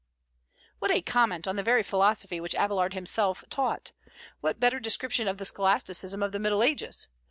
[0.79, 3.91] What a comment on the very philosophy which Abélard himself taught!
[4.39, 7.07] What better description of the scholasticism of the Middle Ages!